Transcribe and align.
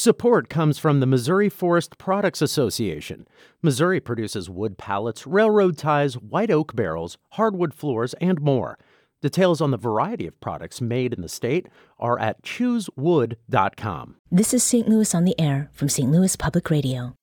Support 0.00 0.48
comes 0.48 0.78
from 0.78 1.00
the 1.00 1.06
Missouri 1.06 1.48
Forest 1.48 1.98
Products 1.98 2.40
Association. 2.40 3.26
Missouri 3.62 3.98
produces 3.98 4.48
wood 4.48 4.78
pallets, 4.78 5.26
railroad 5.26 5.76
ties, 5.76 6.14
white 6.14 6.52
oak 6.52 6.76
barrels, 6.76 7.18
hardwood 7.30 7.74
floors, 7.74 8.14
and 8.20 8.40
more. 8.40 8.78
Details 9.22 9.60
on 9.60 9.72
the 9.72 9.76
variety 9.76 10.28
of 10.28 10.38
products 10.38 10.80
made 10.80 11.12
in 11.12 11.20
the 11.20 11.28
state 11.28 11.66
are 11.98 12.16
at 12.20 12.42
choosewood.com. 12.44 14.14
This 14.30 14.54
is 14.54 14.62
St. 14.62 14.88
Louis 14.88 15.12
on 15.16 15.24
the 15.24 15.34
Air 15.36 15.68
from 15.72 15.88
St. 15.88 16.12
Louis 16.12 16.36
Public 16.36 16.70
Radio. 16.70 17.16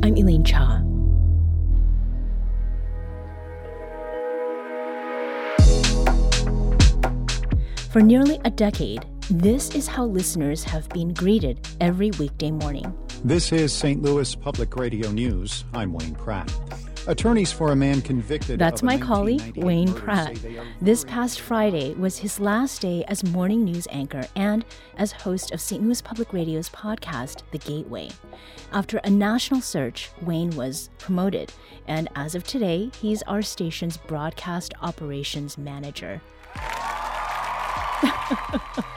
I'm 0.00 0.16
Elaine 0.16 0.44
Cha. 0.44 0.80
For 7.90 8.00
nearly 8.00 8.40
a 8.44 8.50
decade, 8.50 9.04
this 9.30 9.74
is 9.74 9.86
how 9.86 10.04
listeners 10.04 10.62
have 10.64 10.88
been 10.90 11.12
greeted 11.14 11.66
every 11.80 12.10
weekday 12.12 12.50
morning. 12.50 12.94
This 13.24 13.52
is 13.52 13.72
St. 13.72 14.02
Louis 14.02 14.34
Public 14.34 14.76
Radio 14.76 15.10
News. 15.10 15.64
I'm 15.72 15.92
Wayne 15.92 16.14
Pratt. 16.14 16.52
Attorneys 17.06 17.52
for 17.52 17.72
a 17.72 17.76
man 17.76 18.00
convicted. 18.02 18.58
That's 18.58 18.82
my 18.82 18.98
colleague, 18.98 19.56
Wayne 19.56 19.92
Pratt. 19.92 20.36
say 20.36 20.50
they 20.50 20.58
are 20.58 20.66
This 20.80 21.04
past 21.04 21.40
Friday 21.40 21.94
was 21.94 22.18
his 22.18 22.40
last 22.40 22.82
day 22.82 23.04
as 23.08 23.24
morning 23.24 23.64
news 23.64 23.86
anchor 23.90 24.24
and 24.36 24.64
as 24.98 25.12
host 25.12 25.52
of 25.52 25.60
St. 25.60 25.82
Louis 25.82 26.00
Public 26.02 26.32
Radio's 26.32 26.68
podcast, 26.70 27.42
The 27.50 27.58
Gateway. 27.58 28.10
After 28.72 28.98
a 28.98 29.10
national 29.10 29.60
search, 29.60 30.10
Wayne 30.22 30.50
was 30.50 30.90
promoted, 30.98 31.52
and 31.86 32.08
as 32.14 32.34
of 32.34 32.44
today, 32.44 32.90
he's 33.00 33.22
our 33.22 33.42
station's 33.42 33.96
broadcast 33.96 34.74
operations 34.82 35.56
manager. 35.58 36.20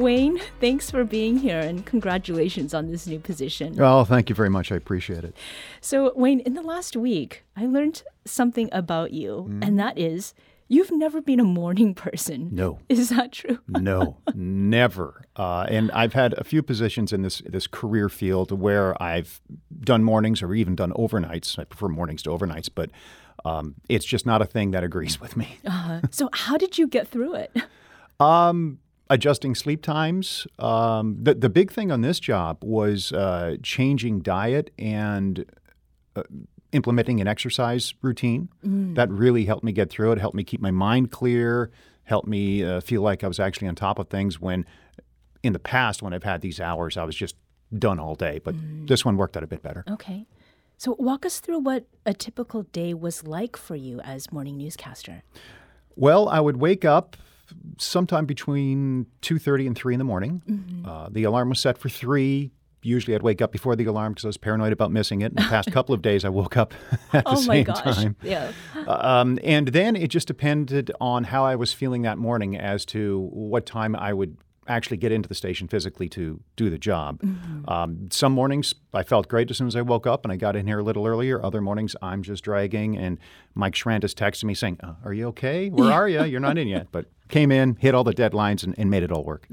Wayne, 0.00 0.38
thanks 0.60 0.90
for 0.90 1.04
being 1.04 1.36
here 1.38 1.58
and 1.60 1.84
congratulations 1.86 2.74
on 2.74 2.86
this 2.90 3.06
new 3.06 3.18
position. 3.18 3.76
Well, 3.76 4.04
thank 4.04 4.28
you 4.28 4.34
very 4.34 4.50
much. 4.50 4.72
I 4.72 4.76
appreciate 4.76 5.24
it. 5.24 5.36
So, 5.80 6.12
Wayne, 6.16 6.40
in 6.40 6.54
the 6.54 6.62
last 6.62 6.96
week, 6.96 7.44
I 7.56 7.66
learned 7.66 8.02
something 8.24 8.68
about 8.72 9.12
you, 9.12 9.46
Mm-hmm. 9.48 9.62
and 9.62 9.78
that 9.78 9.98
is 9.98 10.34
you've 10.68 10.90
never 10.92 11.20
been 11.20 11.40
a 11.40 11.44
morning 11.44 11.94
person. 11.94 12.48
No. 12.52 12.78
Is 12.88 13.08
that 13.10 13.32
true? 13.32 13.58
No, 13.68 14.18
never. 14.34 15.24
Uh, 15.36 15.66
and 15.68 15.90
I've 15.92 16.12
had 16.12 16.32
a 16.38 16.44
few 16.44 16.62
positions 16.62 17.12
in 17.12 17.22
this 17.22 17.42
this 17.46 17.66
career 17.66 18.08
field 18.08 18.52
where 18.52 19.00
I've 19.02 19.40
done 19.80 20.04
mornings 20.04 20.42
or 20.42 20.54
even 20.54 20.74
done 20.76 20.92
overnights. 20.92 21.58
I 21.58 21.64
prefer 21.64 21.88
mornings 21.88 22.22
to 22.24 22.30
overnights, 22.30 22.68
but 22.74 22.90
um, 23.44 23.74
it's 23.88 24.04
just 24.04 24.26
not 24.26 24.42
a 24.42 24.44
thing 24.44 24.70
that 24.72 24.84
agrees 24.84 25.20
with 25.20 25.36
me. 25.36 25.58
Uh, 25.66 26.02
so, 26.10 26.28
how 26.32 26.56
did 26.56 26.78
you 26.78 26.86
get 26.86 27.08
through 27.08 27.34
it? 27.34 27.54
Um, 28.20 28.80
adjusting 29.10 29.54
sleep 29.54 29.82
times. 29.82 30.46
Um, 30.58 31.18
the 31.20 31.34
the 31.34 31.50
big 31.50 31.70
thing 31.70 31.92
on 31.92 32.00
this 32.00 32.18
job 32.18 32.58
was 32.62 33.12
uh, 33.12 33.56
changing 33.62 34.20
diet 34.20 34.70
and 34.78 35.44
uh, 36.16 36.22
implementing 36.72 37.20
an 37.20 37.26
exercise 37.26 37.92
routine. 38.00 38.48
That 38.94 39.10
really 39.10 39.44
helped 39.44 39.64
me 39.64 39.72
get 39.72 39.90
through 39.90 40.12
it. 40.12 40.18
Helped 40.18 40.36
me 40.36 40.44
keep 40.44 40.60
my 40.60 40.70
mind 40.70 41.10
clear. 41.10 41.70
Helped 42.04 42.28
me 42.28 42.64
uh, 42.64 42.80
feel 42.80 43.02
like 43.02 43.22
I 43.22 43.28
was 43.28 43.38
actually 43.40 43.68
on 43.68 43.74
top 43.74 43.98
of 43.98 44.08
things. 44.08 44.40
When 44.40 44.64
in 45.42 45.52
the 45.52 45.58
past, 45.58 46.02
when 46.02 46.14
I've 46.14 46.24
had 46.24 46.40
these 46.40 46.60
hours, 46.60 46.96
I 46.96 47.04
was 47.04 47.16
just 47.16 47.36
done 47.76 47.98
all 47.98 48.14
day. 48.14 48.40
But 48.42 48.54
this 48.86 49.04
one 49.04 49.16
worked 49.16 49.36
out 49.36 49.42
a 49.42 49.46
bit 49.46 49.62
better. 49.62 49.84
Okay. 49.90 50.26
So, 50.76 50.96
walk 50.98 51.26
us 51.26 51.40
through 51.40 51.58
what 51.58 51.84
a 52.06 52.14
typical 52.14 52.62
day 52.62 52.94
was 52.94 53.26
like 53.26 53.54
for 53.54 53.76
you 53.76 54.00
as 54.00 54.32
morning 54.32 54.56
newscaster. 54.56 55.24
Well, 55.94 56.26
I 56.26 56.40
would 56.40 56.56
wake 56.56 56.86
up 56.86 57.18
sometime 57.78 58.26
between 58.26 59.06
2.30 59.22 59.66
and 59.68 59.76
3 59.76 59.94
in 59.94 59.98
the 59.98 60.04
morning. 60.04 60.84
Uh, 60.86 61.08
the 61.10 61.24
alarm 61.24 61.48
was 61.48 61.60
set 61.60 61.78
for 61.78 61.88
3. 61.88 62.50
Usually 62.82 63.14
I'd 63.14 63.22
wake 63.22 63.42
up 63.42 63.52
before 63.52 63.76
the 63.76 63.84
alarm 63.84 64.12
because 64.14 64.24
I 64.24 64.28
was 64.28 64.36
paranoid 64.38 64.72
about 64.72 64.90
missing 64.90 65.20
it. 65.20 65.32
In 65.32 65.36
the 65.36 65.42
past 65.42 65.70
couple 65.72 65.94
of 65.94 66.00
days, 66.00 66.24
I 66.24 66.30
woke 66.30 66.56
up 66.56 66.72
at 67.12 67.24
the 67.24 67.30
oh 67.30 67.42
my 67.42 67.56
same 67.56 67.64
gosh. 67.64 67.82
time. 67.82 68.16
Yeah. 68.22 68.52
Um, 68.86 69.38
and 69.44 69.68
then 69.68 69.96
it 69.96 70.08
just 70.08 70.26
depended 70.26 70.90
on 71.00 71.24
how 71.24 71.44
I 71.44 71.56
was 71.56 71.72
feeling 71.72 72.02
that 72.02 72.16
morning 72.16 72.56
as 72.56 72.84
to 72.86 73.28
what 73.32 73.66
time 73.66 73.94
I 73.94 74.14
would 74.14 74.36
actually 74.68 74.96
get 74.98 75.10
into 75.10 75.28
the 75.28 75.34
station 75.34 75.68
physically 75.68 76.08
to 76.10 76.40
do 76.56 76.70
the 76.70 76.78
job. 76.78 77.20
Um, 77.66 78.08
some 78.10 78.32
mornings 78.32 78.74
I 78.92 79.02
felt 79.02 79.28
great 79.28 79.50
as 79.50 79.56
soon 79.56 79.66
as 79.66 79.74
I 79.74 79.82
woke 79.82 80.06
up 80.06 80.24
and 80.24 80.32
I 80.32 80.36
got 80.36 80.54
in 80.56 80.66
here 80.66 80.78
a 80.78 80.82
little 80.82 81.06
earlier. 81.06 81.44
Other 81.44 81.60
mornings 81.60 81.96
I'm 82.02 82.22
just 82.22 82.44
dragging, 82.44 82.96
and 82.96 83.18
Mike 83.54 83.74
Schrantis 83.74 84.14
texted 84.14 84.44
me 84.44 84.54
saying, 84.54 84.78
uh, 84.82 84.94
"Are 85.04 85.12
you 85.12 85.28
okay? 85.28 85.68
Where 85.70 85.92
are 85.92 86.08
you? 86.08 86.24
You're 86.24 86.40
not 86.40 86.58
in 86.58 86.68
yet." 86.68 86.88
But 86.92 87.06
came 87.28 87.50
in, 87.50 87.76
hit 87.76 87.94
all 87.94 88.04
the 88.04 88.14
deadlines, 88.14 88.62
and, 88.64 88.74
and 88.78 88.90
made 88.90 89.02
it 89.02 89.10
all 89.12 89.24
work. 89.24 89.46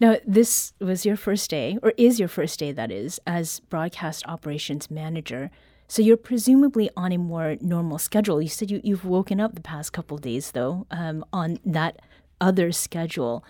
Now, 0.00 0.16
this 0.26 0.72
was 0.80 1.06
your 1.06 1.16
first 1.16 1.48
day, 1.48 1.78
or 1.82 1.92
is 1.96 2.18
your 2.18 2.28
first 2.28 2.58
day, 2.58 2.72
that 2.72 2.90
is, 2.90 3.20
as 3.24 3.60
broadcast 3.60 4.24
operations 4.26 4.90
manager. 4.90 5.50
So 5.86 6.02
you're 6.02 6.16
presumably 6.16 6.90
on 6.96 7.12
a 7.12 7.18
more 7.18 7.56
normal 7.60 7.98
schedule. 7.98 8.42
You 8.42 8.48
said 8.48 8.70
you, 8.70 8.80
you've 8.82 9.04
woken 9.04 9.40
up 9.40 9.54
the 9.54 9.60
past 9.60 9.92
couple 9.92 10.16
of 10.16 10.22
days, 10.22 10.52
though, 10.52 10.86
um, 10.90 11.24
on 11.32 11.58
that 11.64 12.00
other 12.40 12.72
schedule. 12.72 13.44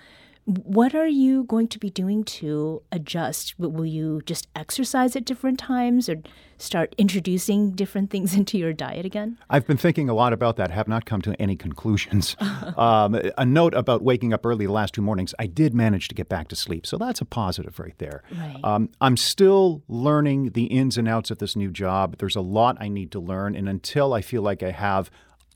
What 0.45 0.93
are 0.95 1.07
you 1.07 1.45
going 1.45 1.69
to 1.69 1.79
be 1.79 1.89
doing 1.89 2.25
to 2.25 2.83
adjust? 2.91 3.55
Will 3.59 3.87
you 3.87 4.23
just 4.27 4.49
exercise 4.57 5.15
at 5.15 5.25
different 5.25 5.61
times 5.61 6.09
or 6.09 6.17
start 6.59 6.97
introducing 6.99 7.71
different 7.71 8.11
things 8.11 8.35
into 8.37 8.59
your 8.59 8.73
diet 8.73 9.07
again? 9.07 9.39
I've 9.49 9.67
been 9.67 9.77
thinking 9.77 10.09
a 10.09 10.15
lot 10.15 10.33
about 10.33 10.57
that, 10.57 10.73
have 10.73 10.89
not 10.89 11.05
come 11.05 11.23
to 11.23 11.41
any 11.41 11.55
conclusions. 11.55 12.37
um, 12.77 13.15
a 13.39 13.45
note 13.45 13.75
about 13.75 14.03
waking 14.03 14.33
up 14.33 14.45
early 14.45 14.67
the 14.67 14.73
last 14.73 14.95
two 14.95 15.03
mornings, 15.03 15.33
I 15.39 15.47
did 15.47 15.75
manage 15.75 16.09
to 16.09 16.15
get 16.15 16.29
back 16.29 16.49
to 16.49 16.57
sleep. 16.57 16.87
So 16.87 16.99
that's 16.99 17.21
a 17.21 17.25
positive 17.25 17.79
right 17.79 17.97
there. 17.99 18.25
Right. 18.37 18.61
Um, 18.65 18.91
I'm 19.01 19.17
still 19.17 19.85
learning 19.87 20.51
the 20.51 20.65
ins 20.65 20.99
and 20.99 21.07
outs 21.09 21.31
of 21.31 21.39
this 21.39 21.55
new 21.55 21.71
job. 21.71 22.19
There's 22.19 22.37
a 22.37 22.41
lot 22.41 22.77
I 22.81 22.89
need 22.89 23.13
to 23.13 23.21
learn. 23.21 23.55
And 23.55 23.69
until 23.69 24.13
I 24.13 24.23
feel 24.23 24.43
like 24.43 24.65
I 24.65 24.73
have 24.73 25.09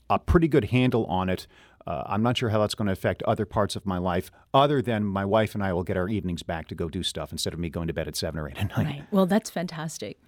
a 0.09 0.17
pretty 0.17 0.47
good 0.47 0.65
handle 0.65 1.05
on 1.07 1.27
it, 1.27 1.45
uh, 1.87 2.03
I'm 2.05 2.21
not 2.21 2.37
sure 2.37 2.49
how 2.49 2.59
that's 2.59 2.75
going 2.75 2.87
to 2.87 2.91
affect 2.91 3.23
other 3.23 3.45
parts 3.45 3.77
of 3.77 3.85
my 3.85 3.97
life, 3.97 4.29
other 4.53 4.81
than 4.81 5.05
my 5.05 5.23
wife 5.23 5.55
and 5.55 5.63
I 5.63 5.71
will 5.71 5.83
get 5.83 5.95
our 5.95 6.09
evenings 6.09 6.43
back 6.43 6.67
to 6.67 6.75
go 6.75 6.89
do 6.89 7.01
stuff 7.01 7.31
instead 7.31 7.53
of 7.53 7.59
me 7.59 7.69
going 7.69 7.87
to 7.87 7.93
bed 7.93 8.09
at 8.09 8.17
seven 8.17 8.41
or 8.41 8.49
eight 8.49 8.57
at 8.57 8.77
night. 8.77 8.85
Right. 8.85 9.03
Well, 9.09 9.25
that's 9.25 9.49
fantastic. 9.49 10.19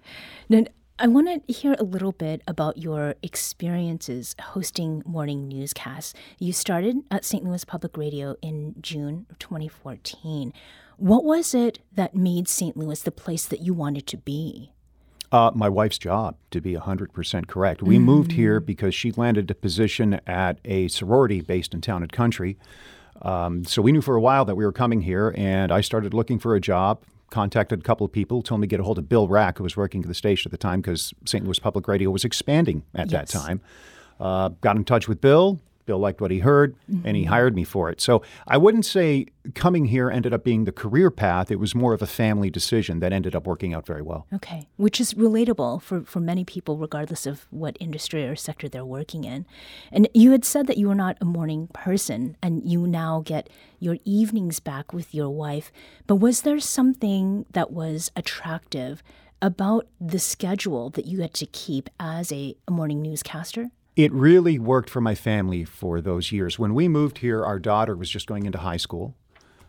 Now, 0.48 0.64
I 0.98 1.06
want 1.06 1.46
to 1.46 1.52
hear 1.52 1.76
a 1.78 1.82
little 1.82 2.12
bit 2.12 2.42
about 2.48 2.78
your 2.78 3.14
experiences 3.22 4.34
hosting 4.40 5.02
morning 5.04 5.48
newscasts. 5.48 6.14
You 6.38 6.54
started 6.54 6.96
at 7.10 7.26
St. 7.26 7.44
Louis 7.44 7.64
Public 7.66 7.94
Radio 7.96 8.36
in 8.40 8.74
June 8.80 9.26
of 9.28 9.38
2014. 9.38 10.54
What 10.96 11.24
was 11.24 11.54
it 11.54 11.80
that 11.92 12.14
made 12.14 12.48
St. 12.48 12.74
Louis 12.74 13.02
the 13.02 13.10
place 13.10 13.44
that 13.46 13.60
you 13.60 13.74
wanted 13.74 14.06
to 14.06 14.16
be? 14.16 14.72
Uh, 15.32 15.52
my 15.54 15.68
wife's 15.68 15.98
job, 15.98 16.36
to 16.50 16.60
be 16.60 16.74
100% 16.74 17.46
correct. 17.46 17.82
We 17.82 18.00
moved 18.00 18.32
here 18.32 18.58
because 18.58 18.96
she 18.96 19.12
landed 19.12 19.48
a 19.48 19.54
position 19.54 20.20
at 20.26 20.58
a 20.64 20.88
sorority 20.88 21.40
based 21.40 21.72
in 21.72 21.80
Town 21.80 22.02
and 22.02 22.10
Country. 22.10 22.58
Um, 23.22 23.64
so 23.64 23.80
we 23.80 23.92
knew 23.92 24.00
for 24.00 24.16
a 24.16 24.20
while 24.20 24.44
that 24.44 24.56
we 24.56 24.64
were 24.64 24.72
coming 24.72 25.02
here, 25.02 25.32
and 25.36 25.70
I 25.70 25.82
started 25.82 26.14
looking 26.14 26.40
for 26.40 26.56
a 26.56 26.60
job. 26.60 27.04
Contacted 27.30 27.78
a 27.78 27.82
couple 27.82 28.04
of 28.04 28.10
people, 28.10 28.42
told 28.42 28.60
me 28.60 28.66
to 28.66 28.70
get 28.70 28.80
a 28.80 28.82
hold 28.82 28.98
of 28.98 29.08
Bill 29.08 29.28
Raack, 29.28 29.58
who 29.58 29.62
was 29.62 29.76
working 29.76 30.02
at 30.02 30.08
the 30.08 30.14
station 30.14 30.48
at 30.48 30.50
the 30.50 30.58
time 30.58 30.80
because 30.80 31.14
St. 31.24 31.44
Louis 31.44 31.60
Public 31.60 31.86
Radio 31.86 32.10
was 32.10 32.24
expanding 32.24 32.82
at 32.92 33.10
that 33.10 33.28
time. 33.28 33.60
Uh, 34.18 34.48
got 34.60 34.74
in 34.74 34.84
touch 34.84 35.06
with 35.06 35.20
Bill. 35.20 35.60
Bill 35.90 35.98
liked 35.98 36.20
what 36.20 36.30
he 36.30 36.38
heard, 36.38 36.76
and 37.04 37.16
he 37.16 37.24
mm-hmm. 37.24 37.32
hired 37.32 37.56
me 37.56 37.64
for 37.64 37.90
it. 37.90 38.00
So 38.00 38.22
I 38.46 38.56
wouldn't 38.56 38.86
say 38.86 39.26
coming 39.54 39.86
here 39.86 40.08
ended 40.08 40.32
up 40.32 40.44
being 40.44 40.62
the 40.62 40.70
career 40.70 41.10
path. 41.10 41.50
It 41.50 41.58
was 41.58 41.74
more 41.74 41.92
of 41.92 42.00
a 42.00 42.06
family 42.06 42.48
decision 42.48 43.00
that 43.00 43.12
ended 43.12 43.34
up 43.34 43.44
working 43.44 43.74
out 43.74 43.86
very 43.86 44.00
well. 44.00 44.28
Okay, 44.32 44.68
which 44.76 45.00
is 45.00 45.14
relatable 45.14 45.82
for, 45.82 46.02
for 46.02 46.20
many 46.20 46.44
people, 46.44 46.76
regardless 46.76 47.26
of 47.26 47.48
what 47.50 47.76
industry 47.80 48.24
or 48.24 48.36
sector 48.36 48.68
they're 48.68 48.84
working 48.84 49.24
in. 49.24 49.46
And 49.90 50.08
you 50.14 50.30
had 50.30 50.44
said 50.44 50.68
that 50.68 50.78
you 50.78 50.86
were 50.86 50.94
not 50.94 51.18
a 51.20 51.24
morning 51.24 51.66
person, 51.72 52.36
and 52.40 52.62
you 52.64 52.86
now 52.86 53.22
get 53.24 53.50
your 53.80 53.98
evenings 54.04 54.60
back 54.60 54.92
with 54.92 55.12
your 55.12 55.30
wife. 55.30 55.72
But 56.06 56.16
was 56.16 56.42
there 56.42 56.60
something 56.60 57.46
that 57.50 57.72
was 57.72 58.12
attractive 58.14 59.02
about 59.42 59.88
the 60.00 60.20
schedule 60.20 60.88
that 60.90 61.06
you 61.06 61.20
had 61.22 61.34
to 61.34 61.46
keep 61.46 61.90
as 61.98 62.30
a 62.30 62.54
morning 62.70 63.02
newscaster? 63.02 63.72
It 64.00 64.12
really 64.12 64.58
worked 64.58 64.88
for 64.88 65.02
my 65.02 65.14
family 65.14 65.64
for 65.64 66.00
those 66.00 66.32
years. 66.32 66.58
When 66.58 66.74
we 66.74 66.88
moved 66.88 67.18
here, 67.18 67.44
our 67.44 67.58
daughter 67.58 67.94
was 67.94 68.08
just 68.08 68.26
going 68.26 68.46
into 68.46 68.56
high 68.56 68.78
school. 68.78 69.14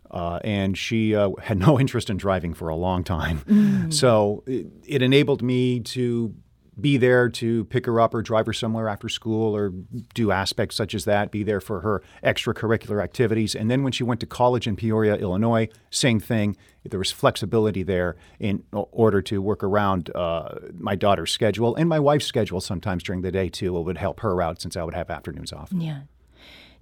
Uh, 0.10 0.40
and 0.44 0.78
she 0.78 1.14
uh, 1.16 1.32
had 1.42 1.58
no 1.58 1.78
interest 1.84 2.10
in 2.10 2.16
driving 2.16 2.54
for 2.54 2.70
a 2.70 2.76
long 2.76 3.04
time. 3.04 3.92
So 3.92 4.44
it, 4.48 4.68
it 4.86 5.02
enabled 5.02 5.42
me 5.42 5.82
to 5.82 6.34
be 6.80 6.98
there 6.98 7.30
to 7.30 7.66
pick 7.66 7.86
her 7.86 8.00
up 8.00 8.14
or 8.14 8.22
drive 8.22 8.46
her 8.46 8.54
somewhere 8.54 8.88
after 8.88 9.10
school 9.10 9.56
or 9.56 9.74
do 10.14 10.32
aspects 10.32 10.76
such 10.76 10.96
as 10.96 11.06
that, 11.06 11.32
be 11.32 11.44
there 11.44 11.60
for 11.60 11.82
her 11.82 12.02
extracurricular 12.24 13.04
activities. 13.04 13.56
And 13.56 13.70
then 13.70 13.84
when 13.84 13.92
she 13.92 14.04
went 14.04 14.20
to 14.22 14.26
college 14.26 14.68
in 14.68 14.76
Peoria, 14.76 15.16
Illinois, 15.16 15.68
same 15.90 16.20
thing. 16.20 16.56
There 16.84 16.98
was 16.98 17.12
flexibility 17.12 17.84
there 17.84 18.16
in 18.40 18.64
order 18.72 19.22
to 19.24 19.42
work 19.42 19.64
around 19.64 20.10
uh, 20.16 20.56
my 20.74 20.96
daughter's 20.96 21.32
schedule 21.32 21.76
and 21.76 21.88
my 21.88 22.00
wife's 22.00 22.26
schedule 22.26 22.62
sometimes 22.62 23.04
during 23.04 23.22
the 23.22 23.32
day 23.32 23.50
too. 23.50 23.78
It 23.78 23.82
would 23.82 23.98
help 23.98 24.22
her 24.22 24.42
out 24.42 24.62
since 24.62 24.76
I 24.76 24.84
would 24.84 24.96
have 24.96 25.10
afternoons 25.10 25.54
off. 25.54 25.72
Yeah. 25.72 26.02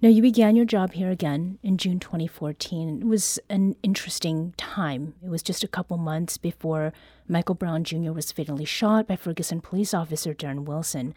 Now, 0.02 0.08
you 0.08 0.22
began 0.22 0.56
your 0.56 0.64
job 0.64 0.92
here 0.92 1.10
again 1.10 1.58
in 1.62 1.76
June 1.76 2.00
2014. 2.00 3.02
It 3.02 3.06
was 3.06 3.38
an 3.50 3.76
interesting 3.82 4.54
time. 4.56 5.12
It 5.22 5.28
was 5.28 5.42
just 5.42 5.62
a 5.62 5.68
couple 5.68 5.98
months 5.98 6.38
before 6.38 6.94
Michael 7.28 7.54
Brown 7.54 7.84
Jr. 7.84 8.12
was 8.12 8.32
fatally 8.32 8.64
shot 8.64 9.06
by 9.06 9.16
Ferguson 9.16 9.60
police 9.60 9.92
officer 9.92 10.32
Darren 10.32 10.64
Wilson. 10.64 11.14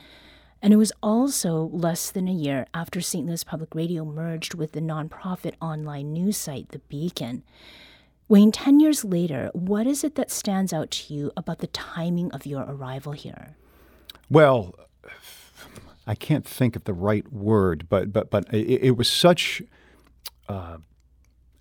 And 0.61 0.73
it 0.73 0.77
was 0.77 0.91
also 1.01 1.69
less 1.71 2.11
than 2.11 2.27
a 2.27 2.33
year 2.33 2.67
after 2.73 2.99
St. 2.99 3.25
Louis 3.25 3.45
Public 3.45 3.73
Radio 3.73 4.03
merged 4.03 4.53
with 4.53 4.73
the 4.73 4.81
nonprofit 4.81 5.53
online 5.61 6.11
news 6.11 6.35
site, 6.35 6.69
The 6.69 6.79
Beacon. 6.79 7.43
Wayne, 8.27 8.51
10 8.51 8.81
years 8.81 9.05
later, 9.05 9.49
what 9.53 9.87
is 9.87 10.03
it 10.03 10.15
that 10.15 10.29
stands 10.29 10.73
out 10.73 10.91
to 10.91 11.13
you 11.13 11.31
about 11.37 11.59
the 11.59 11.67
timing 11.67 12.33
of 12.33 12.45
your 12.45 12.63
arrival 12.63 13.13
here? 13.13 13.55
Well, 14.29 14.75
I 16.05 16.15
can't 16.15 16.45
think 16.45 16.75
of 16.75 16.83
the 16.83 16.93
right 16.93 17.31
word, 17.31 17.87
but 17.89 18.11
but 18.11 18.29
but 18.29 18.53
it, 18.53 18.87
it 18.87 18.97
was 18.97 19.09
such 19.09 19.61
uh, 20.49 20.77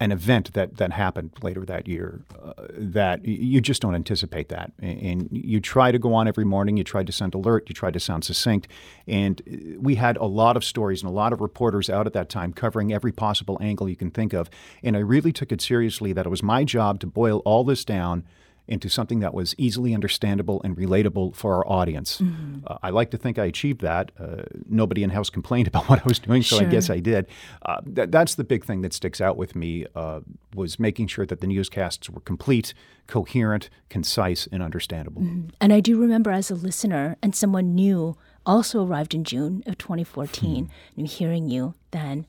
an 0.00 0.10
event 0.10 0.52
that 0.54 0.78
that 0.78 0.92
happened 0.92 1.30
later 1.42 1.64
that 1.64 1.86
year 1.86 2.22
uh, 2.42 2.52
that 2.70 3.24
you 3.24 3.60
just 3.60 3.80
don't 3.80 3.94
anticipate 3.94 4.48
that, 4.48 4.72
and 4.80 5.28
you 5.30 5.60
try 5.60 5.92
to 5.92 5.98
go 5.98 6.12
on 6.12 6.26
every 6.26 6.44
morning. 6.44 6.76
You 6.76 6.82
try 6.82 7.04
to 7.04 7.12
sound 7.12 7.34
alert. 7.34 7.68
You 7.68 7.74
try 7.74 7.92
to 7.92 8.00
sound 8.00 8.24
succinct, 8.24 8.66
and 9.06 9.78
we 9.80 9.94
had 9.94 10.16
a 10.16 10.26
lot 10.26 10.56
of 10.56 10.64
stories 10.64 11.02
and 11.02 11.08
a 11.08 11.14
lot 11.14 11.32
of 11.32 11.40
reporters 11.40 11.88
out 11.88 12.06
at 12.08 12.12
that 12.14 12.28
time 12.28 12.52
covering 12.52 12.92
every 12.92 13.12
possible 13.12 13.58
angle 13.60 13.88
you 13.88 13.96
can 13.96 14.10
think 14.10 14.32
of. 14.32 14.50
And 14.82 14.96
I 14.96 15.00
really 15.00 15.32
took 15.32 15.52
it 15.52 15.60
seriously 15.60 16.12
that 16.14 16.26
it 16.26 16.30
was 16.30 16.42
my 16.42 16.64
job 16.64 16.98
to 17.00 17.06
boil 17.06 17.38
all 17.44 17.62
this 17.62 17.84
down 17.84 18.24
into 18.68 18.88
something 18.88 19.20
that 19.20 19.34
was 19.34 19.54
easily 19.58 19.94
understandable 19.94 20.60
and 20.62 20.76
relatable 20.76 21.34
for 21.34 21.56
our 21.56 21.68
audience. 21.68 22.18
Mm-hmm. 22.18 22.60
Uh, 22.66 22.78
I 22.82 22.90
like 22.90 23.10
to 23.10 23.18
think 23.18 23.38
I 23.38 23.44
achieved 23.44 23.80
that. 23.80 24.12
Uh, 24.18 24.42
nobody 24.68 25.02
in 25.02 25.10
house 25.10 25.30
complained 25.30 25.68
about 25.68 25.88
what 25.88 26.00
I 26.00 26.04
was 26.04 26.18
doing, 26.18 26.42
so 26.42 26.58
sure. 26.58 26.66
I 26.66 26.70
guess 26.70 26.88
I 26.88 27.00
did. 27.00 27.26
Uh, 27.66 27.80
th- 27.80 28.10
that's 28.10 28.36
the 28.36 28.44
big 28.44 28.64
thing 28.64 28.82
that 28.82 28.92
sticks 28.92 29.20
out 29.20 29.36
with 29.36 29.54
me 29.56 29.86
uh, 29.94 30.20
was 30.54 30.78
making 30.78 31.08
sure 31.08 31.26
that 31.26 31.40
the 31.40 31.46
newscasts 31.46 32.08
were 32.08 32.20
complete, 32.20 32.74
coherent, 33.06 33.68
concise, 33.88 34.48
and 34.52 34.62
understandable. 34.62 35.22
Mm-hmm. 35.22 35.48
And 35.60 35.72
I 35.72 35.80
do 35.80 36.00
remember 36.00 36.30
as 36.30 36.50
a 36.50 36.54
listener 36.54 37.16
and 37.22 37.34
someone 37.34 37.74
new 37.74 38.16
also 38.46 38.84
arrived 38.84 39.14
in 39.14 39.24
June 39.24 39.62
of 39.66 39.78
2014, 39.78 40.66
hmm. 40.66 40.70
and 40.96 41.06
hearing 41.06 41.48
you 41.48 41.74
then. 41.90 42.26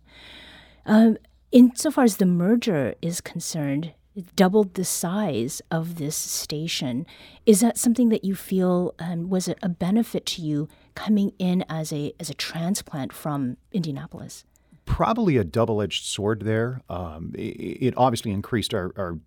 Um, 0.86 1.18
insofar 1.52 2.04
as 2.04 2.18
the 2.18 2.26
merger 2.26 2.96
is 3.02 3.22
concerned, 3.22 3.94
doubled 4.36 4.76
the 4.76 4.86
size 4.86 5.62
of 5.72 5.96
this 5.98 6.16
station. 6.16 7.06
Is 7.46 7.62
that 7.62 7.78
something 7.78 8.10
that 8.10 8.24
you 8.24 8.36
feel 8.36 8.94
um, 9.00 9.30
was 9.30 9.50
a 9.62 9.70
benefit 9.70 10.26
to 10.28 10.42
you 10.42 10.68
coming 10.96 11.34
in 11.40 11.64
as 11.70 11.92
a 11.92 12.14
as 12.20 12.30
a 12.30 12.34
transplant 12.34 13.14
from 13.14 13.58
Indianapolis? 13.72 14.46
Probably 14.86 15.38
a 15.38 15.44
double 15.44 15.82
edged 15.82 16.06
sword 16.06 16.42
there. 16.42 16.82
Um, 16.90 17.32
it, 17.36 17.86
it, 17.86 17.94
obviously 17.96 18.32
increased 18.32 18.74
our, 18.74 18.92
our 18.98 19.18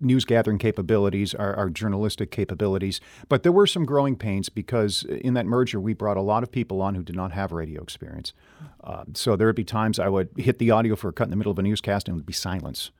news 0.00 0.24
gathering 0.24 0.58
capabilities, 0.58 1.34
our, 1.34 1.54
our, 1.54 1.70
journalistic 1.70 2.32
capabilities. 2.32 3.00
But 3.28 3.44
there 3.44 3.52
were 3.52 3.68
some 3.68 3.84
growing 3.84 4.16
pains 4.16 4.48
because 4.48 5.04
in 5.04 5.34
that 5.34 5.46
merger, 5.46 5.80
we 5.80 5.94
brought 5.94 6.16
a 6.16 6.22
lot 6.22 6.42
of 6.42 6.50
people 6.50 6.82
on 6.82 6.96
who 6.96 7.04
did 7.04 7.14
not 7.14 7.30
have 7.30 7.52
radio 7.52 7.80
experience. 7.80 8.32
Uh, 8.82 9.04
so 9.14 9.36
there 9.36 9.46
would 9.46 9.54
be 9.54 9.62
times 9.62 10.00
I 10.00 10.08
would 10.08 10.30
hit 10.36 10.58
the 10.58 10.72
audio 10.72 10.96
for 10.96 11.08
a 11.08 11.12
cut 11.12 11.24
in 11.24 11.30
the 11.30 11.36
middle 11.36 11.52
of 11.52 11.58
a 11.60 11.62
newscast 11.62 12.08
and 12.08 12.16
it 12.16 12.16
would 12.16 12.26
be 12.26 12.32
silence. 12.32 12.90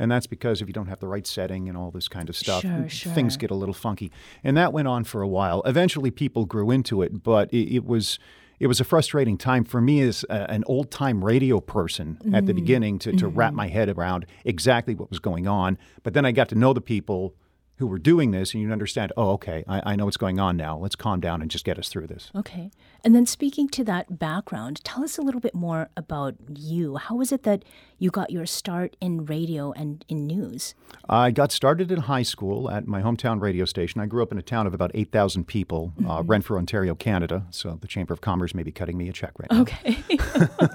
And 0.00 0.10
that's 0.10 0.26
because 0.26 0.62
if 0.62 0.66
you 0.66 0.72
don't 0.72 0.86
have 0.86 0.98
the 0.98 1.06
right 1.06 1.26
setting 1.26 1.68
and 1.68 1.76
all 1.76 1.90
this 1.90 2.08
kind 2.08 2.30
of 2.30 2.36
stuff, 2.36 2.62
sure, 2.62 2.88
sure. 2.88 3.12
things 3.12 3.36
get 3.36 3.50
a 3.50 3.54
little 3.54 3.74
funky. 3.74 4.10
And 4.42 4.56
that 4.56 4.72
went 4.72 4.88
on 4.88 5.04
for 5.04 5.20
a 5.20 5.28
while. 5.28 5.62
Eventually, 5.66 6.10
people 6.10 6.46
grew 6.46 6.70
into 6.70 7.02
it, 7.02 7.22
but 7.22 7.52
it, 7.52 7.76
it 7.76 7.84
was 7.84 8.18
it 8.58 8.66
was 8.66 8.80
a 8.80 8.84
frustrating 8.84 9.36
time 9.36 9.64
for 9.64 9.80
me 9.80 10.00
as 10.00 10.24
a, 10.30 10.50
an 10.50 10.64
old 10.66 10.90
time 10.90 11.22
radio 11.22 11.60
person 11.60 12.18
mm-hmm. 12.20 12.34
at 12.34 12.46
the 12.46 12.52
mm-hmm. 12.52 12.60
beginning 12.60 12.98
to, 13.00 13.12
to 13.12 13.26
mm-hmm. 13.26 13.38
wrap 13.38 13.52
my 13.52 13.68
head 13.68 13.90
around 13.90 14.24
exactly 14.44 14.94
what 14.94 15.10
was 15.10 15.18
going 15.18 15.46
on. 15.46 15.76
But 16.02 16.14
then 16.14 16.24
I 16.24 16.32
got 16.32 16.48
to 16.48 16.54
know 16.54 16.72
the 16.72 16.80
people 16.80 17.34
who 17.80 17.86
were 17.86 17.98
doing 17.98 18.30
this, 18.30 18.52
and 18.52 18.62
you'd 18.62 18.70
understand, 18.70 19.10
oh, 19.16 19.30
okay, 19.30 19.64
I, 19.66 19.92
I, 19.92 19.96
know 19.96 20.04
what's 20.04 20.18
going 20.18 20.38
on 20.38 20.54
now. 20.54 20.76
Let's 20.76 20.94
calm 20.94 21.18
down 21.18 21.40
and 21.40 21.50
just 21.50 21.64
get 21.64 21.78
us 21.78 21.88
through 21.88 22.08
this. 22.08 22.30
Okay. 22.36 22.70
And 23.02 23.14
then 23.14 23.24
speaking 23.24 23.70
to 23.70 23.84
that 23.84 24.18
background, 24.18 24.84
tell 24.84 25.02
us 25.02 25.16
a 25.16 25.22
little 25.22 25.40
bit 25.40 25.54
more 25.54 25.88
about 25.96 26.34
you. 26.54 26.98
How 26.98 27.14
was 27.14 27.32
it 27.32 27.42
that 27.44 27.64
you 27.98 28.10
got 28.10 28.30
your 28.30 28.44
start 28.44 28.96
in 29.00 29.24
radio 29.24 29.72
and 29.72 30.04
in 30.10 30.26
news? 30.26 30.74
I 31.08 31.30
got 31.30 31.52
started 31.52 31.90
in 31.90 32.00
high 32.00 32.22
school 32.22 32.70
at 32.70 32.86
my 32.86 33.00
hometown 33.00 33.40
radio 33.40 33.64
station. 33.64 33.98
I 34.02 34.04
grew 34.04 34.22
up 34.22 34.30
in 34.30 34.36
a 34.36 34.42
town 34.42 34.66
of 34.66 34.74
about 34.74 34.90
8,000 34.92 35.46
people, 35.46 35.94
uh, 35.96 36.00
mm-hmm. 36.00 36.10
uh, 36.10 36.22
Renfrew, 36.22 36.58
Ontario, 36.58 36.94
Canada. 36.94 37.46
So 37.50 37.78
the 37.80 37.88
Chamber 37.88 38.12
of 38.12 38.20
Commerce 38.20 38.54
may 38.54 38.62
be 38.62 38.72
cutting 38.72 38.98
me 38.98 39.08
a 39.08 39.12
check 39.14 39.32
right 39.38 39.50
now. 39.50 39.62
Okay. 39.62 39.96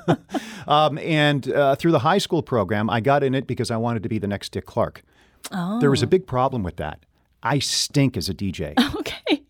um, 0.67 0.97
and 0.97 1.51
uh, 1.51 1.75
through 1.75 1.91
the 1.91 1.99
high 1.99 2.17
school 2.17 2.41
program, 2.41 2.89
I 2.89 2.99
got 2.99 3.23
in 3.23 3.35
it 3.35 3.45
because 3.45 3.69
I 3.69 3.77
wanted 3.77 4.01
to 4.01 4.09
be 4.09 4.17
the 4.17 4.27
next 4.27 4.53
Dick 4.53 4.65
Clark. 4.65 5.03
Oh. 5.51 5.79
There 5.79 5.89
was 5.89 6.03
a 6.03 6.07
big 6.07 6.27
problem 6.27 6.63
with 6.63 6.77
that. 6.77 7.05
I 7.43 7.59
stink 7.59 8.17
as 8.17 8.29
a 8.29 8.33
DJ. 8.33 8.73
Okay. 9.05 9.43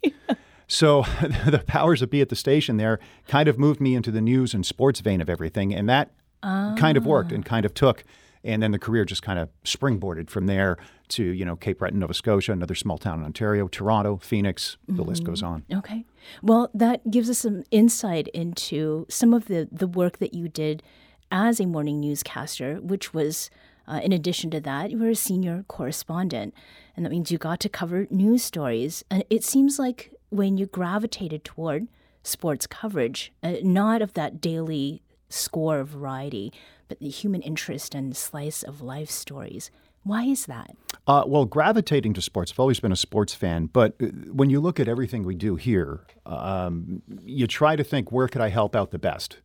so 0.68 1.03
the 1.21 1.63
powers 1.65 2.01
that 2.01 2.09
be 2.09 2.19
at 2.19 2.30
the 2.30 2.36
station 2.36 2.77
there 2.77 3.00
kind 3.27 3.47
of 3.47 3.57
moved 3.57 3.80
me 3.80 3.95
into 3.95 4.12
the 4.12 4.19
news 4.19 4.53
and 4.53 4.65
sports 4.65 5.00
vein 5.00 5.21
of 5.21 5.30
everything, 5.30 5.74
and 5.74 5.88
that 5.88 6.12
oh. 6.44 6.75
kind 6.77 6.97
of 6.97 7.06
worked 7.06 7.31
and 7.31 7.44
ah. 7.45 7.50
kind 7.50 7.65
of 7.65 7.74
took. 7.74 8.03
And 8.44 8.62
then 8.62 8.71
the 8.71 8.80
career 8.80 9.06
just 9.06 9.24
kind 9.24 9.39
of 9.39 9.50
springboarded 9.63 10.30
from 10.30 10.45
there 10.45 10.77
to, 11.09 11.24
you 11.24 11.45
know, 11.45 11.56
Cape 11.56 11.80
Breton, 11.80 12.00
Nova 12.00 12.13
Scotia, 12.13 12.51
another 12.51 12.75
small 12.75 13.00
town 13.00 13.19
in 13.19 13.25
Ontario, 13.25 13.68
Toronto, 13.68 14.18
Phoenix, 14.18 14.77
the 14.88 14.94
mm-hmm. 14.94 15.01
list 15.03 15.24
goes 15.24 15.42
on. 15.42 15.63
Okay. 15.74 16.06
Well, 16.44 16.69
that 16.74 17.09
gives 17.09 17.30
us 17.30 17.39
some 17.39 17.63
insight 17.71 18.27
into 18.30 19.07
some 19.09 19.33
of 19.33 19.45
the, 19.45 19.68
the 19.71 19.88
work 19.88 20.19
that 20.19 20.36
you 20.36 20.47
did 20.47 20.83
as 21.31 21.59
a 21.59 21.65
morning 21.65 22.00
newscaster, 22.00 22.75
which 22.75 23.13
was 23.15 23.50
uh, 23.88 24.02
in 24.04 24.12
addition 24.12 24.50
to 24.52 24.60
that, 24.62 24.92
you 24.92 24.98
were 24.98 25.10
a 25.10 25.16
senior 25.16 25.64
correspondent, 25.68 26.54
and 26.96 27.06
that 27.06 27.10
means 27.10 27.32
you 27.32 27.38
got 27.38 27.60
to 27.62 27.70
cover 27.70 28.08
news 28.10 28.44
stories. 28.44 29.04
And 29.10 29.24
it 29.30 29.44
seems 29.44 29.78
like 29.80 30.14
when 30.30 30.58
you 30.58 30.66
gravitated 30.66 31.44
toward 31.44 31.88
sports 32.24 32.68
coverage, 32.68 33.32
uh, 33.44 33.56
not 33.62 34.02
of 34.02 34.14
that 34.14 34.42
daily 34.42 35.02
score 35.30 35.84
variety, 35.84 36.52
but 36.88 37.00
the 37.00 37.10
human 37.10 37.42
interest 37.42 37.96
and 37.96 38.16
slice 38.16 38.64
of 38.64 38.82
life 38.82 39.10
stories. 39.10 39.72
Why 40.04 40.24
is 40.26 40.46
that? 40.46 40.76
Uh, 41.08 41.24
well, 41.26 41.46
gravitating 41.46 42.14
to 42.14 42.22
sports, 42.22 42.52
I've 42.52 42.60
always 42.60 42.80
been 42.80 42.92
a 42.92 42.96
sports 42.96 43.34
fan, 43.34 43.68
but 43.68 43.96
uh, 44.02 44.08
when 44.31 44.52
you 44.52 44.60
look 44.60 44.80
at 44.80 44.88
everything 44.88 45.24
we 45.24 45.34
do 45.36 45.56
here, 45.56 46.02
um, 46.28 47.02
you 47.24 47.48
try 47.48 47.76
to 47.76 47.84
think, 47.84 48.12
where 48.12 48.28
could 48.28 48.42
I 48.42 48.50
help 48.50 48.76
out 48.76 48.92
the 48.92 49.00
best? 49.00 49.40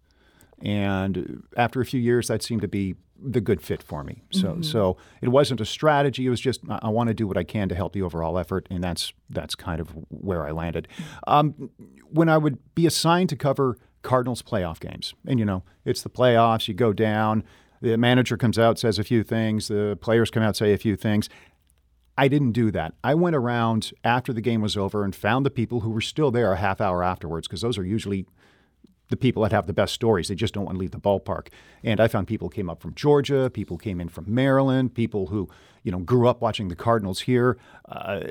And 0.62 1.42
after 1.56 1.80
a 1.80 1.86
few 1.86 2.00
years, 2.00 2.28
that 2.28 2.42
seemed 2.42 2.60
to 2.60 2.68
be 2.68 2.94
the 3.22 3.40
good 3.40 3.60
fit 3.60 3.82
for 3.82 4.02
me. 4.04 4.22
So 4.30 4.48
mm-hmm. 4.48 4.62
so 4.62 4.96
it 5.20 5.28
wasn't 5.28 5.60
a 5.60 5.64
strategy. 5.64 6.26
It 6.26 6.30
was 6.30 6.40
just 6.40 6.60
I, 6.68 6.80
I 6.82 6.88
want 6.88 7.08
to 7.08 7.14
do 7.14 7.26
what 7.26 7.36
I 7.36 7.44
can 7.44 7.68
to 7.68 7.74
help 7.74 7.92
the 7.92 8.02
overall 8.02 8.38
effort, 8.38 8.66
and 8.70 8.82
that's 8.82 9.12
that's 9.28 9.54
kind 9.54 9.80
of 9.80 9.90
where 10.08 10.46
I 10.46 10.50
landed. 10.50 10.88
Um, 11.26 11.70
when 12.10 12.28
I 12.28 12.38
would 12.38 12.58
be 12.74 12.86
assigned 12.86 13.28
to 13.30 13.36
cover 13.36 13.78
Cardinals 14.02 14.42
playoff 14.42 14.80
games, 14.80 15.14
and 15.26 15.38
you 15.38 15.44
know 15.44 15.62
it's 15.84 16.02
the 16.02 16.10
playoffs. 16.10 16.68
You 16.68 16.74
go 16.74 16.92
down. 16.92 17.44
The 17.82 17.96
manager 17.96 18.36
comes 18.36 18.58
out, 18.58 18.78
says 18.78 18.98
a 18.98 19.04
few 19.04 19.22
things. 19.22 19.68
The 19.68 19.96
players 20.00 20.30
come 20.30 20.42
out, 20.42 20.54
say 20.54 20.74
a 20.74 20.78
few 20.78 20.96
things. 20.96 21.30
I 22.18 22.28
didn't 22.28 22.52
do 22.52 22.70
that. 22.72 22.92
I 23.02 23.14
went 23.14 23.34
around 23.34 23.92
after 24.04 24.34
the 24.34 24.42
game 24.42 24.60
was 24.60 24.76
over 24.76 25.04
and 25.04 25.16
found 25.16 25.46
the 25.46 25.50
people 25.50 25.80
who 25.80 25.88
were 25.88 26.02
still 26.02 26.30
there 26.30 26.52
a 26.52 26.56
half 26.58 26.78
hour 26.78 27.02
afterwards 27.02 27.48
because 27.48 27.62
those 27.62 27.78
are 27.78 27.84
usually 27.84 28.26
the 29.10 29.16
people 29.16 29.42
that 29.42 29.52
have 29.52 29.66
the 29.66 29.72
best 29.72 29.92
stories. 29.92 30.28
They 30.28 30.34
just 30.34 30.54
don't 30.54 30.64
want 30.64 30.76
to 30.76 30.80
leave 30.80 30.92
the 30.92 31.00
ballpark. 31.00 31.48
And 31.84 32.00
I 32.00 32.08
found 32.08 32.26
people 32.26 32.48
came 32.48 32.70
up 32.70 32.80
from 32.80 32.94
Georgia, 32.94 33.50
people 33.52 33.76
came 33.76 34.00
in 34.00 34.08
from 34.08 34.24
Maryland, 34.26 34.94
people 34.94 35.26
who 35.26 35.48
you 35.82 35.92
know 35.92 35.98
grew 35.98 36.28
up 36.28 36.40
watching 36.40 36.68
the 36.68 36.76
Cardinals 36.76 37.20
here. 37.20 37.58
Uh, 37.88 38.22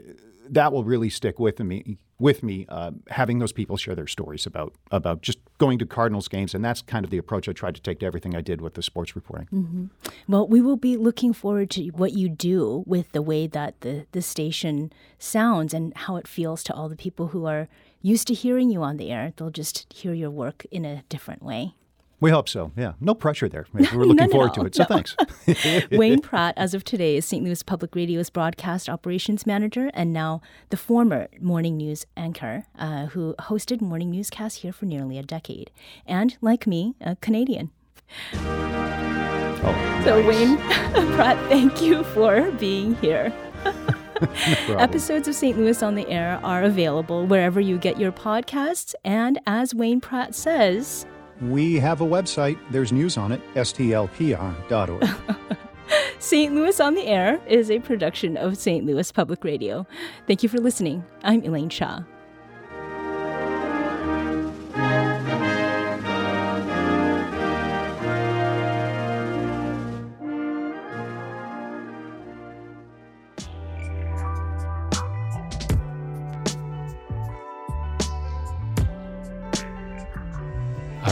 that 0.50 0.74
will 0.74 0.84
really 0.84 1.10
stick 1.10 1.40
with 1.40 1.60
me. 1.60 1.98
With 2.18 2.44
me, 2.44 2.66
uh, 2.68 2.92
having 3.08 3.40
those 3.40 3.54
people 3.54 3.78
share 3.78 3.96
their 3.96 4.08
stories 4.08 4.46
about 4.46 4.74
about 4.92 5.22
just 5.22 5.40
going 5.58 5.80
to 5.80 5.86
Cardinals 5.86 6.28
games, 6.28 6.54
and 6.54 6.66
that's 6.66 6.82
kind 6.82 7.06
of 7.06 7.12
the 7.12 7.18
approach 7.18 7.48
I 7.48 7.54
tried 7.54 7.76
to 7.76 7.82
take 7.82 8.00
to 8.00 8.06
everything 8.06 8.36
I 8.36 8.42
did 8.42 8.60
with 8.60 8.74
the 8.74 8.82
sports 8.82 9.16
reporting. 9.16 9.48
Mm-hmm. 9.54 9.86
Well, 10.28 10.46
we 10.46 10.60
will 10.60 10.76
be 10.76 10.98
looking 10.98 11.32
forward 11.32 11.70
to 11.72 11.88
what 11.90 12.12
you 12.12 12.28
do 12.28 12.84
with 12.86 13.12
the 13.14 13.22
way 13.22 13.48
that 13.48 13.80
the 13.82 14.06
the 14.12 14.22
station 14.22 14.92
sounds 15.18 15.74
and 15.74 15.96
how 15.96 16.18
it 16.18 16.28
feels 16.28 16.62
to 16.64 16.74
all 16.74 16.90
the 16.90 16.98
people 16.98 17.28
who 17.28 17.46
are 17.46 17.70
used 18.02 18.28
to 18.28 18.34
hearing 18.34 18.70
you 18.70 18.84
on 18.84 18.98
the 18.98 19.12
air. 19.12 19.34
They'll 19.36 19.50
just 19.50 19.92
hear 19.92 20.14
your 20.14 20.30
work 20.30 20.66
in 20.72 20.86
a 20.86 21.04
different 21.10 21.44
way. 21.44 21.76
We 22.22 22.32
hope 22.32 22.50
so. 22.50 22.72
Yeah, 22.76 22.94
no 23.00 23.16
pressure 23.16 23.48
there. 23.48 23.66
We're 23.72 23.82
looking 24.06 24.30
forward 24.30 24.54
to 24.56 24.66
it. 24.66 24.76
So 24.76 24.84
no. 24.84 24.88
thanks. 24.88 25.16
Wayne 25.92 26.20
Pratt, 26.20 26.54
as 26.58 26.74
of 26.74 26.84
today, 26.84 27.16
is 27.16 27.26
St. 27.26 27.44
Louis 27.44 27.64
Public 27.64 27.96
Radio's 27.96 28.30
broadcast 28.30 28.90
operations 28.90 29.48
manager 29.48 29.90
and 29.94 30.12
now 30.12 30.42
the 30.70 30.78
former 30.78 31.30
morning 31.40 31.78
news 31.78 32.06
anchor 32.18 32.66
uh, 32.78 33.06
who 33.08 33.36
hosted 33.40 33.80
morning 33.80 34.12
newscasts 34.12 34.62
here 34.62 34.74
for 34.74 34.86
nearly 34.86 35.18
a 35.18 35.24
decade, 35.24 35.72
and 36.06 36.38
like 36.42 36.68
me, 36.68 36.96
a 37.00 37.16
Canadian. 37.18 37.72
Oh, 39.62 40.02
so 40.04 40.28
Wayne 40.28 40.58
Pratt, 41.16 41.38
thank 41.48 41.82
you 41.82 42.04
for 42.04 42.52
being 42.52 42.96
here. 42.96 43.34
Episodes 44.70 45.28
of 45.28 45.36
St. 45.36 45.58
Louis 45.58 45.82
on 45.82 45.96
the 45.96 46.08
Air 46.10 46.40
are 46.44 46.64
available 46.64 47.26
wherever 47.26 47.60
you 47.60 47.78
get 47.78 48.00
your 48.00 48.12
podcasts. 48.12 48.96
And 49.04 49.40
as 49.48 49.74
Wayne 49.74 50.02
Pratt 50.02 50.36
says, 50.36 51.06
We 51.42 51.76
have 51.76 52.02
a 52.02 52.06
website. 52.06 52.58
There's 52.72 52.92
news 52.92 53.18
on 53.18 53.32
it, 53.32 53.42
stlpr.org. 53.56 55.10
St. 56.20 56.54
Louis 56.56 56.80
on 56.80 56.96
the 56.96 57.06
Air 57.06 57.40
is 57.48 57.72
a 57.72 57.80
production 57.80 58.38
of 58.38 58.58
St. 58.58 58.86
Louis 58.86 59.12
Public 59.12 59.44
Radio. 59.44 59.88
Thank 60.28 60.44
you 60.44 60.50
for 60.50 60.58
listening. 60.60 61.06
I'm 61.24 61.44
Elaine 61.44 61.70
Cha. 61.70 62.04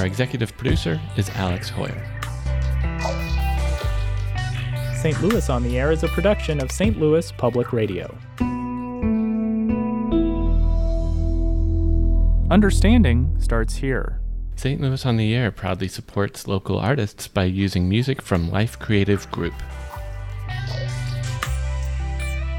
Executive 0.07 0.55
producer 0.55 1.01
is 1.17 1.29
Alex 1.31 1.69
Heuer. 1.69 1.93
St. 4.95 5.21
Louis 5.21 5.49
on 5.49 5.63
the 5.63 5.77
Air 5.77 5.91
is 5.91 6.01
a 6.01 6.07
production 6.07 6.61
of 6.61 6.71
St. 6.71 6.97
Louis 6.97 7.29
Public 7.33 7.73
Radio. 7.73 8.17
Understanding 12.49 13.35
starts 13.41 13.75
here. 13.75 14.21
St. 14.55 14.79
Louis 14.79 15.05
on 15.05 15.17
the 15.17 15.35
Air 15.35 15.51
proudly 15.51 15.89
supports 15.89 16.47
local 16.47 16.79
artists 16.79 17.27
by 17.27 17.43
using 17.43 17.89
music 17.89 18.21
from 18.21 18.49
Life 18.49 18.79
Creative 18.79 19.29
Group. 19.29 19.55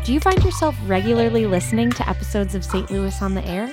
Do 0.05 0.13
you 0.13 0.21
find 0.21 0.45
yourself 0.45 0.77
regularly 0.85 1.47
listening 1.47 1.93
to 1.93 2.07
episodes 2.07 2.55
of 2.55 2.63
St. 2.63 2.91
Louis 2.91 3.23
on 3.23 3.33
the 3.33 3.45
Air? 3.47 3.73